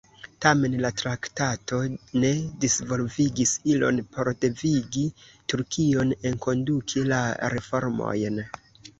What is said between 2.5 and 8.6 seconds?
disvolvigis ilon por devigi Turkion enkonduki la reformojn.